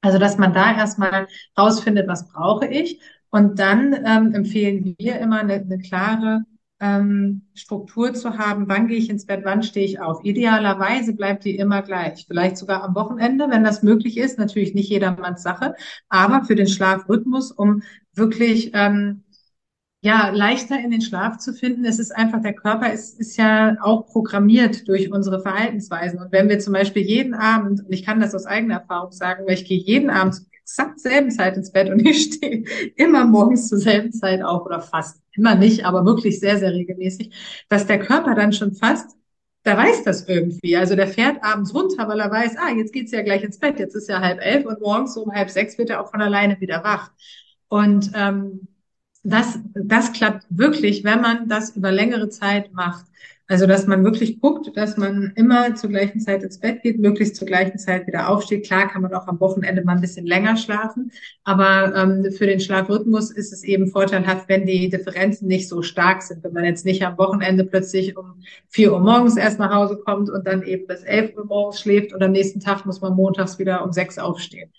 [0.01, 2.99] Also, dass man da erstmal rausfindet, was brauche ich
[3.35, 6.43] und dann ähm, empfehlen wir immer eine, eine klare
[6.79, 10.23] ähm, Struktur zu haben, wann gehe ich ins Bett, wann stehe ich auf.
[10.23, 12.23] Idealerweise bleibt die immer gleich.
[12.29, 14.39] Vielleicht sogar am Wochenende, wenn das möglich ist.
[14.39, 15.75] Natürlich nicht jedermanns Sache,
[16.07, 19.25] aber für den Schlafrhythmus, um wirklich ähm,
[19.99, 21.83] ja, leichter in den Schlaf zu finden.
[21.83, 26.21] Es ist einfach, der Körper ist, ist ja auch programmiert durch unsere Verhaltensweisen.
[26.21, 29.43] Und wenn wir zum Beispiel jeden Abend, und ich kann das aus eigener Erfahrung sagen,
[29.45, 32.63] weil ich gehe jeden Abend exakt selben Zeit ins Bett und ich stehe
[32.95, 37.31] immer morgens zur selben Zeit auf oder fast immer nicht, aber wirklich sehr, sehr regelmäßig,
[37.69, 39.15] dass der Körper dann schon fast
[39.65, 40.77] der weiß das irgendwie.
[40.77, 43.79] Also der fährt abends runter, weil er weiß, ah, jetzt geht's ja gleich ins Bett,
[43.79, 46.59] jetzt ist ja halb elf und morgens um halb sechs wird er auch von alleine
[46.61, 47.11] wieder wach.
[47.67, 48.67] Und ähm,
[49.25, 53.05] das, das klappt wirklich, wenn man das über längere Zeit macht.
[53.47, 57.35] Also, dass man wirklich guckt, dass man immer zur gleichen Zeit ins Bett geht, möglichst
[57.35, 58.65] zur gleichen Zeit wieder aufsteht.
[58.65, 61.11] Klar kann man auch am Wochenende mal ein bisschen länger schlafen,
[61.43, 66.23] aber ähm, für den Schlafrhythmus ist es eben vorteilhaft, wenn die Differenzen nicht so stark
[66.23, 66.43] sind.
[66.43, 70.31] Wenn man jetzt nicht am Wochenende plötzlich um vier Uhr morgens erst nach Hause kommt
[70.31, 73.59] und dann eben bis elf Uhr morgens schläft und am nächsten Tag muss man montags
[73.59, 74.71] wieder um sechs aufstehen.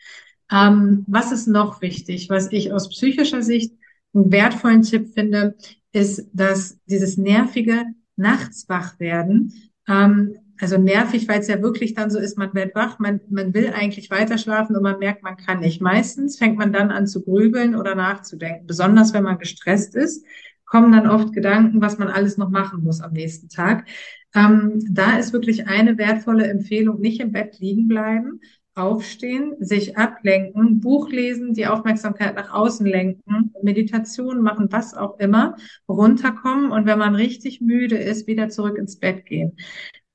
[0.51, 3.73] Ähm, was ist noch wichtig, was ich aus psychischer Sicht
[4.17, 5.57] einen wertvollen Tipp finde,
[5.93, 7.85] ist, dass dieses nervige
[8.17, 9.53] nachts wach werden,
[9.89, 13.53] ähm, also nervig, weil es ja wirklich dann so ist, man wird wach, man, man
[13.53, 15.83] will eigentlich weiter schlafen und man merkt, man kann nicht.
[15.83, 20.25] Meistens fängt man dann an zu grübeln oder nachzudenken, besonders wenn man gestresst ist
[20.67, 23.89] kommen dann oft Gedanken, was man alles noch machen muss am nächsten Tag.
[24.35, 28.41] Ähm, da ist wirklich eine wertvolle Empfehlung, nicht im Bett liegen bleiben,
[28.77, 35.57] aufstehen, sich ablenken, Buch lesen, die Aufmerksamkeit nach außen lenken, Meditation machen, was auch immer,
[35.89, 39.57] runterkommen und wenn man richtig müde ist, wieder zurück ins Bett gehen.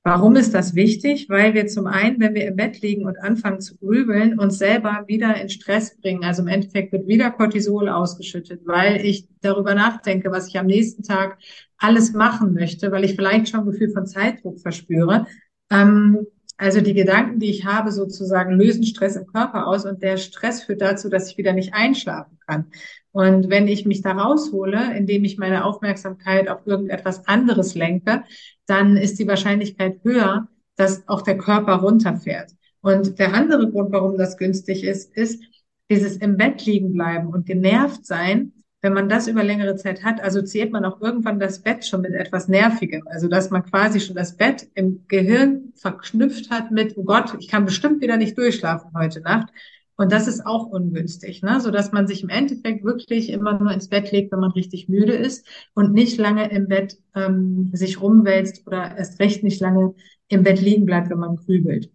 [0.04, 1.28] Warum ist das wichtig?
[1.28, 5.04] Weil wir zum einen, wenn wir im Bett liegen und anfangen zu grübeln, uns selber
[5.06, 6.24] wieder in Stress bringen.
[6.24, 11.04] Also im Endeffekt wird wieder Cortisol ausgeschüttet, weil ich darüber nachdenke, was ich am nächsten
[11.04, 11.38] Tag
[11.78, 15.26] alles machen möchte, weil ich vielleicht schon ein Gefühl von Zeitdruck verspüre.
[15.70, 16.26] Ähm,
[16.62, 20.62] also die Gedanken, die ich habe, sozusagen lösen Stress im Körper aus und der Stress
[20.62, 22.66] führt dazu, dass ich wieder nicht einschlafen kann.
[23.10, 28.22] Und wenn ich mich da raushole, indem ich meine Aufmerksamkeit auf irgendetwas anderes lenke,
[28.66, 30.46] dann ist die Wahrscheinlichkeit höher,
[30.76, 32.52] dass auch der Körper runterfährt.
[32.80, 35.42] Und der andere Grund, warum das günstig ist, ist
[35.90, 38.52] dieses im Bett liegen bleiben und genervt sein.
[38.82, 42.14] Wenn man das über längere Zeit hat, assoziiert man auch irgendwann das Bett schon mit
[42.14, 43.06] etwas Nervigem.
[43.06, 47.46] Also, dass man quasi schon das Bett im Gehirn verknüpft hat mit, oh Gott, ich
[47.46, 49.50] kann bestimmt wieder nicht durchschlafen heute Nacht.
[49.96, 51.60] Und das ist auch ungünstig, ne?
[51.60, 54.88] so dass man sich im Endeffekt wirklich immer nur ins Bett legt, wenn man richtig
[54.88, 59.94] müde ist und nicht lange im Bett ähm, sich rumwälzt oder erst recht nicht lange
[60.28, 61.90] im Bett liegen bleibt, wenn man grübelt.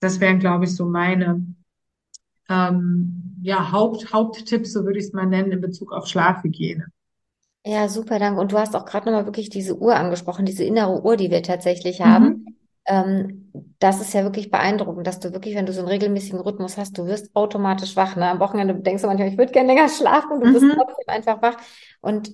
[0.00, 1.46] Das wären, glaube ich, so meine
[2.48, 6.86] ähm, ja, Haupt, Haupttipps, so würde ich es mal nennen, in Bezug auf Schlafhygiene.
[7.66, 8.40] Ja, super, danke.
[8.40, 11.42] Und du hast auch gerade nochmal wirklich diese Uhr angesprochen, diese innere Uhr, die wir
[11.42, 12.26] tatsächlich haben.
[12.26, 12.56] Mhm.
[12.86, 16.76] Ähm, das ist ja wirklich beeindruckend, dass du wirklich, wenn du so einen regelmäßigen Rhythmus
[16.76, 18.16] hast, du wirst automatisch wach.
[18.16, 18.28] Ne?
[18.28, 20.52] Am Wochenende denkst du manchmal, ich würde gerne länger schlafen und du mhm.
[20.52, 21.56] bist trotzdem einfach wach.
[22.02, 22.32] Und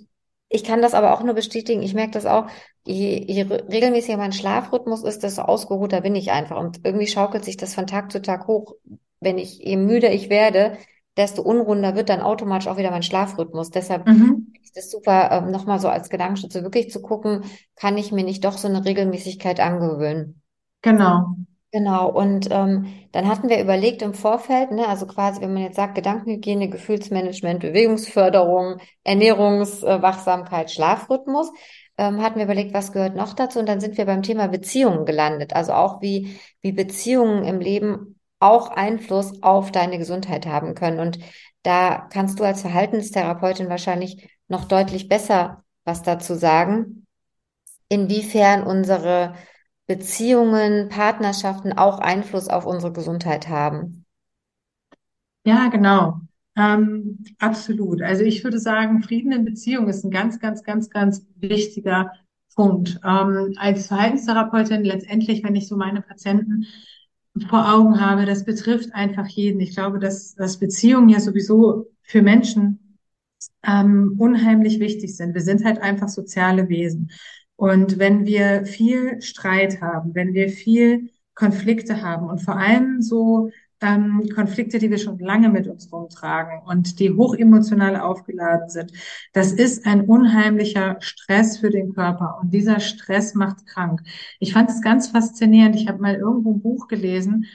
[0.49, 1.83] ich kann das aber auch nur bestätigen.
[1.83, 2.49] Ich merke das auch.
[2.85, 6.59] Je, je regelmäßiger mein Schlafrhythmus ist, desto ausgeruhter bin ich einfach.
[6.59, 8.75] Und irgendwie schaukelt sich das von Tag zu Tag hoch.
[9.20, 10.76] Wenn ich, je müder ich werde,
[11.16, 13.70] desto unrunder wird dann automatisch auch wieder mein Schlafrhythmus.
[13.70, 14.52] Deshalb mhm.
[14.62, 17.44] ist es super, ähm, nochmal so als Gedankenstütze wirklich zu gucken,
[17.76, 20.42] kann ich mir nicht doch so eine Regelmäßigkeit angewöhnen.
[20.83, 21.35] Genau.
[21.72, 25.76] Genau, und ähm, dann hatten wir überlegt im Vorfeld, ne, also quasi, wenn man jetzt
[25.76, 31.52] sagt, Gedankenhygiene, Gefühlsmanagement, Bewegungsförderung, Ernährungswachsamkeit, Schlafrhythmus,
[31.96, 33.61] ähm, hatten wir überlegt, was gehört noch dazu?
[33.61, 35.54] Und dann sind wir beim Thema Beziehungen gelandet.
[35.54, 40.98] Also auch wie, wie Beziehungen im Leben auch Einfluss auf deine Gesundheit haben können.
[40.98, 41.18] Und
[41.62, 47.07] da kannst du als Verhaltenstherapeutin wahrscheinlich noch deutlich besser was dazu sagen,
[47.88, 49.35] inwiefern unsere
[49.87, 54.05] Beziehungen, Partnerschaften auch Einfluss auf unsere Gesundheit haben.
[55.44, 56.20] Ja, genau.
[56.57, 58.03] Ähm, absolut.
[58.03, 62.12] Also ich würde sagen, Frieden in Beziehung ist ein ganz, ganz, ganz, ganz wichtiger
[62.55, 63.00] Punkt.
[63.05, 66.66] Ähm, als Verhaltenstherapeutin letztendlich, wenn ich so meine Patienten
[67.49, 69.61] vor Augen habe, das betrifft einfach jeden.
[69.61, 72.99] Ich glaube, dass, dass Beziehungen ja sowieso für Menschen
[73.62, 75.35] ähm, unheimlich wichtig sind.
[75.35, 77.11] Wir sind halt einfach soziale Wesen.
[77.57, 83.51] Und wenn wir viel Streit haben, wenn wir viel Konflikte haben und vor allem so
[83.81, 88.93] ähm, Konflikte, die wir schon lange mit uns rumtragen und die hochemotional aufgeladen sind,
[89.33, 94.03] das ist ein unheimlicher Stress für den Körper und dieser Stress macht krank.
[94.38, 95.77] Ich fand es ganz faszinierend.
[95.77, 97.47] Ich habe mal irgendwo ein Buch gelesen,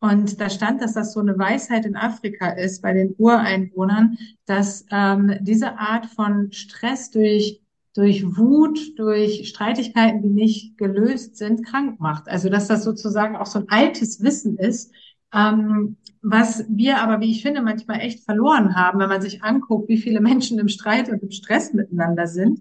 [0.00, 4.84] und da stand, dass das so eine Weisheit in Afrika ist bei den Ureinwohnern, dass
[4.90, 7.62] ähm, diese Art von Stress durch
[7.94, 12.28] durch Wut, durch Streitigkeiten, die nicht gelöst sind, krank macht.
[12.28, 14.92] Also dass das sozusagen auch so ein altes Wissen ist,
[15.32, 19.88] ähm, was wir aber, wie ich finde, manchmal echt verloren haben, wenn man sich anguckt,
[19.88, 22.60] wie viele Menschen im Streit und im Stress miteinander sind.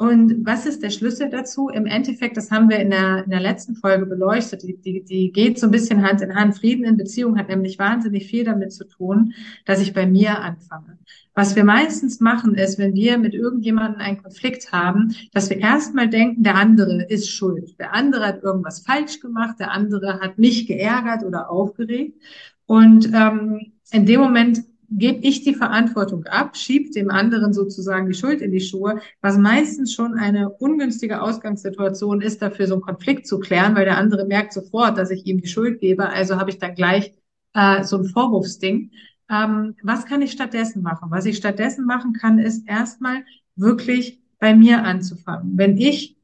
[0.00, 1.70] Und was ist der Schlüssel dazu?
[1.70, 5.32] Im Endeffekt, das haben wir in der, in der letzten Folge beleuchtet, die, die, die
[5.32, 6.56] geht so ein bisschen Hand in Hand.
[6.56, 9.34] Frieden in Beziehung hat nämlich wahnsinnig viel damit zu tun,
[9.64, 10.98] dass ich bei mir anfange.
[11.34, 16.08] Was wir meistens machen, ist, wenn wir mit irgendjemandem einen Konflikt haben, dass wir erstmal
[16.08, 17.76] denken, der andere ist schuld.
[17.80, 22.22] Der andere hat irgendwas falsch gemacht, der andere hat mich geärgert oder aufgeregt.
[22.66, 28.14] Und ähm, in dem Moment gebe ich die Verantwortung ab, schiebe dem anderen sozusagen die
[28.14, 33.26] Schuld in die Schuhe, was meistens schon eine ungünstige Ausgangssituation ist, dafür so einen Konflikt
[33.26, 36.08] zu klären, weil der andere merkt sofort, dass ich ihm die Schuld gebe.
[36.08, 37.12] Also habe ich dann gleich
[37.54, 38.90] äh, so ein Vorwurfsding.
[39.30, 41.10] Ähm, was kann ich stattdessen machen?
[41.10, 43.24] Was ich stattdessen machen kann, ist erstmal
[43.56, 45.58] wirklich bei mir anzufangen.
[45.58, 46.17] Wenn ich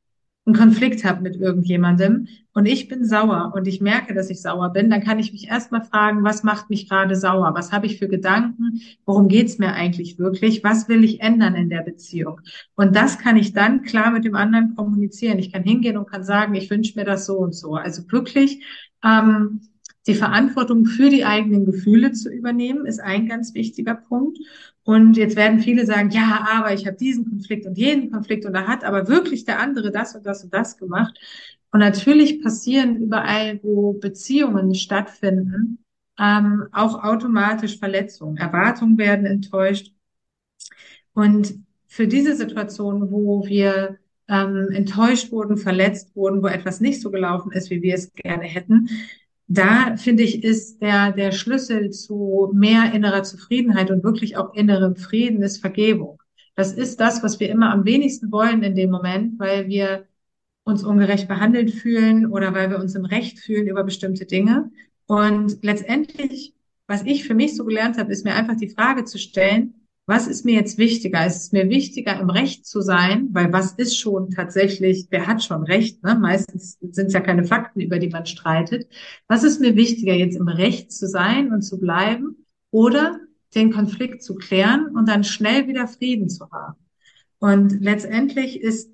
[0.46, 4.72] einen Konflikt habe mit irgendjemandem und ich bin sauer und ich merke, dass ich sauer
[4.72, 7.52] bin, dann kann ich mich erstmal fragen, was macht mich gerade sauer?
[7.54, 8.80] Was habe ich für Gedanken?
[9.04, 10.62] Worum geht's mir eigentlich wirklich?
[10.62, 12.40] Was will ich ändern in der Beziehung?
[12.76, 15.38] Und das kann ich dann klar mit dem anderen kommunizieren.
[15.38, 17.74] Ich kann hingehen und kann sagen, ich wünsche mir das so und so.
[17.74, 18.64] Also wirklich
[19.02, 19.62] ähm,
[20.06, 24.38] die Verantwortung für die eigenen Gefühle zu übernehmen, ist ein ganz wichtiger Punkt.
[24.84, 28.52] Und jetzt werden viele sagen, ja, aber ich habe diesen Konflikt und jeden Konflikt und
[28.52, 31.18] da hat aber wirklich der andere das und das und das gemacht.
[31.72, 35.78] Und natürlich passieren überall, wo Beziehungen stattfinden,
[36.18, 38.36] ähm, auch automatisch Verletzungen.
[38.36, 39.92] Erwartungen werden enttäuscht.
[41.14, 41.54] Und
[41.86, 47.52] für diese Situation, wo wir ähm, enttäuscht wurden, verletzt wurden, wo etwas nicht so gelaufen
[47.52, 48.88] ist, wie wir es gerne hätten,
[49.46, 54.96] da finde ich, ist der, der Schlüssel zu mehr innerer Zufriedenheit und wirklich auch innerem
[54.96, 56.18] Frieden ist Vergebung.
[56.56, 60.06] Das ist das, was wir immer am wenigsten wollen in dem Moment, weil wir
[60.64, 64.70] uns ungerecht behandelt fühlen oder weil wir uns im Recht fühlen über bestimmte Dinge.
[65.06, 66.54] Und letztendlich,
[66.86, 70.26] was ich für mich so gelernt habe, ist mir einfach die Frage zu stellen, was
[70.26, 71.26] ist mir jetzt wichtiger?
[71.26, 73.28] Ist es mir wichtiger, im Recht zu sein?
[73.32, 76.02] Weil was ist schon tatsächlich, wer hat schon Recht?
[76.04, 76.14] Ne?
[76.14, 78.86] Meistens sind es ja keine Fakten, über die man streitet.
[79.28, 83.18] Was ist mir wichtiger, jetzt im Recht zu sein und zu bleiben oder
[83.54, 86.78] den Konflikt zu klären und dann schnell wieder Frieden zu haben?
[87.38, 88.90] Und letztendlich ist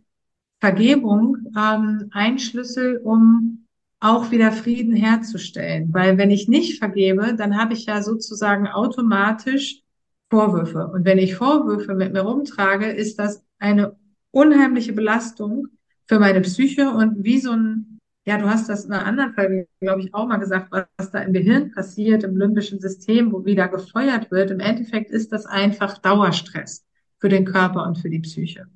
[0.61, 3.67] Vergebung ähm, ein Schlüssel, um
[3.99, 5.93] auch wieder Frieden herzustellen.
[5.93, 9.83] Weil wenn ich nicht vergebe, dann habe ich ja sozusagen automatisch
[10.31, 10.87] Vorwürfe.
[10.87, 13.97] Und wenn ich Vorwürfe mit mir rumtrage, ist das eine
[14.31, 15.67] unheimliche Belastung
[16.07, 19.69] für meine Psyche und wie so ein, ja, du hast das in einer anderen Folge,
[19.81, 23.69] glaube ich, auch mal gesagt, was, da im Gehirn passiert, im limbischen System, wo wieder
[23.69, 24.51] gefeuert wird.
[24.51, 26.85] Im Endeffekt ist das einfach Dauerstress
[27.19, 28.67] für den Körper und für die Psyche.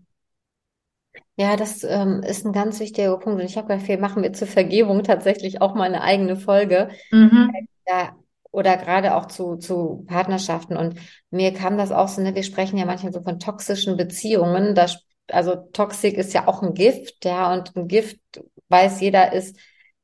[1.37, 3.41] Ja, das ähm, ist ein ganz wichtiger Punkt.
[3.41, 6.89] Und ich habe gedacht, wir machen wir zur Vergebung tatsächlich auch mal eine eigene Folge.
[7.11, 7.51] Mhm.
[7.87, 8.17] Da
[8.55, 10.77] oder gerade auch zu, zu Partnerschaften.
[10.77, 10.99] Und
[11.31, 14.75] mir kam das auch so, ne, wir sprechen ja manchmal so von toxischen Beziehungen.
[14.75, 18.21] Das, also Toxik ist ja auch ein Gift, ja, und ein Gift,
[18.69, 19.59] weiß jeder, ist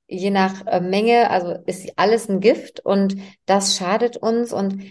[0.09, 4.53] je nach äh, Menge, also ist alles ein Gift und das schadet uns.
[4.53, 4.83] Und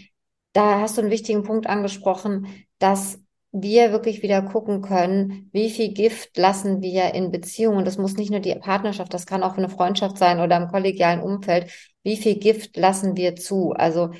[0.53, 2.47] da hast du einen wichtigen Punkt angesprochen,
[2.79, 3.19] dass
[3.51, 7.83] wir wirklich wieder gucken können, wie viel Gift lassen wir in Beziehungen.
[7.83, 11.21] Das muss nicht nur die Partnerschaft, das kann auch eine Freundschaft sein oder im kollegialen
[11.21, 11.71] Umfeld.
[12.03, 13.71] Wie viel Gift lassen wir zu?
[13.71, 14.11] Also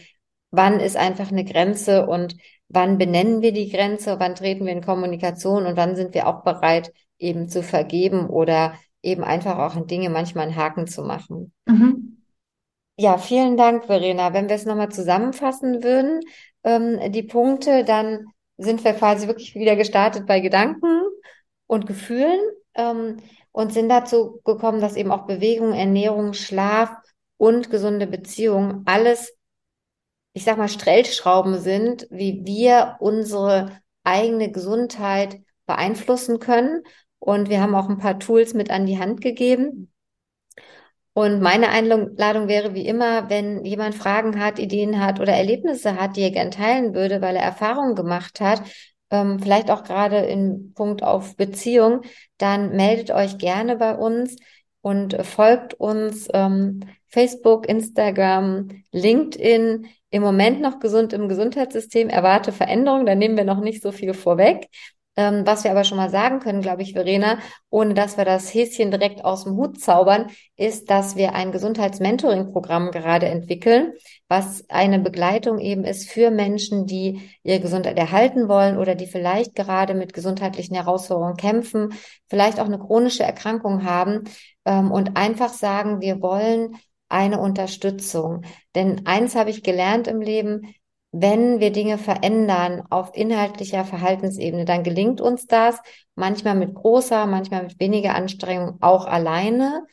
[0.52, 2.36] wann ist einfach eine Grenze und
[2.70, 4.20] wann benennen wir die Grenze?
[4.20, 8.74] Wann treten wir in Kommunikation und wann sind wir auch bereit, eben zu vergeben oder
[9.04, 11.54] eben einfach auch in Dinge manchmal einen Haken zu machen?
[11.65, 12.18] Mhm.
[12.98, 14.34] Ja, vielen Dank, Verena.
[14.34, 16.20] Wenn wir es nochmal zusammenfassen würden,
[16.63, 18.26] ähm, die Punkte, dann
[18.60, 21.02] sind wir quasi wirklich wieder gestartet bei Gedanken
[21.65, 22.39] und Gefühlen
[22.76, 23.17] ähm,
[23.52, 26.91] und sind dazu gekommen, dass eben auch Bewegung, Ernährung, Schlaf
[27.38, 29.34] und gesunde Beziehungen alles,
[30.34, 36.84] ich sag mal, Stellschrauben sind, wie wir unsere eigene Gesundheit beeinflussen können.
[37.17, 39.91] Und wir haben auch ein paar Tools mit an die Hand gegeben.
[41.13, 46.15] Und meine Einladung wäre wie immer, wenn jemand Fragen hat, Ideen hat oder Erlebnisse hat,
[46.15, 48.62] die er gern teilen würde, weil er Erfahrungen gemacht hat,
[49.12, 52.02] ähm, vielleicht auch gerade in Punkt auf Beziehung,
[52.38, 54.38] dann meldet euch gerne bei uns
[54.82, 59.88] und folgt uns ähm, Facebook, Instagram, LinkedIn.
[60.12, 64.13] Im Moment noch gesund im Gesundheitssystem, erwarte Veränderung, da nehmen wir noch nicht so viel
[64.13, 64.67] vorweg.
[65.19, 68.53] Ähm, was wir aber schon mal sagen können, glaube ich, Verena, ohne dass wir das
[68.53, 73.91] Häschen direkt aus dem Hut zaubern, ist, dass wir ein Gesundheitsmentoring-Programm gerade entwickeln,
[74.29, 79.55] was eine Begleitung eben ist für Menschen, die ihre Gesundheit erhalten wollen oder die vielleicht
[79.55, 81.89] gerade mit gesundheitlichen Herausforderungen kämpfen,
[82.29, 84.23] vielleicht auch eine chronische Erkrankung haben
[84.63, 86.77] ähm, und einfach sagen, wir wollen
[87.10, 88.43] eine Unterstützung.
[88.73, 90.73] Denn eins habe ich gelernt im Leben,
[91.12, 95.80] wenn wir Dinge verändern auf inhaltlicher Verhaltensebene, dann gelingt uns das
[96.15, 99.86] manchmal mit großer, manchmal mit weniger Anstrengung auch alleine.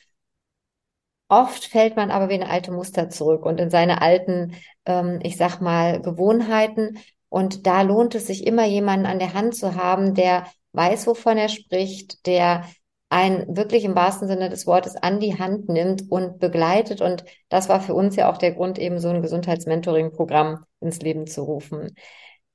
[1.29, 5.37] Oft fällt man aber wie eine alte Muster zurück und in seine alten, ähm, ich
[5.37, 6.99] sag mal, Gewohnheiten.
[7.29, 11.39] Und da lohnt es sich immer, jemanden an der Hand zu haben, der weiß, wovon
[11.39, 12.65] er spricht, der
[13.09, 17.01] ein wirklich im wahrsten Sinne des Wortes an die Hand nimmt und begleitet.
[17.01, 21.27] Und das war für uns ja auch der Grund, eben so ein Gesundheitsmentoring-Programm ins Leben
[21.27, 21.95] zu rufen.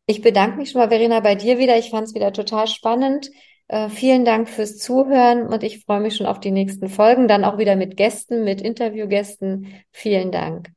[0.05, 1.77] Ich bedanke mich schon mal, Verena, bei dir wieder.
[1.77, 3.29] Ich fand es wieder total spannend.
[3.67, 7.45] Äh, vielen Dank fürs Zuhören und ich freue mich schon auf die nächsten Folgen, dann
[7.45, 9.67] auch wieder mit Gästen, mit Interviewgästen.
[9.91, 10.71] Vielen Dank.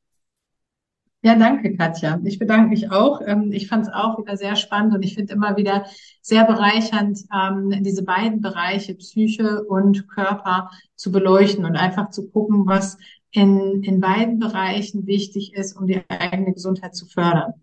[1.25, 2.21] Ja, danke, Katja.
[2.25, 3.23] Ich bedanke mich auch.
[3.27, 5.87] Ähm, ich fand es auch wieder sehr spannend und ich finde immer wieder
[6.21, 12.67] sehr bereichernd, ähm, diese beiden Bereiche Psyche und Körper zu beleuchten und einfach zu gucken,
[12.67, 12.99] was
[13.31, 17.55] in, in beiden Bereichen wichtig ist, um die eigene Gesundheit zu fördern.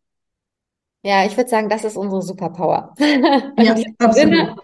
[1.03, 2.95] Ja, ich würde sagen, das ist unsere Superpower.
[3.59, 4.55] Ja, absolut.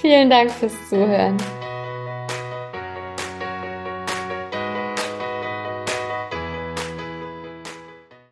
[0.00, 1.36] Vielen Dank fürs Zuhören.